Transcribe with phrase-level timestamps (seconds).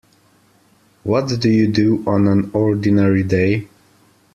[1.03, 3.67] What do you do on an ordinary day?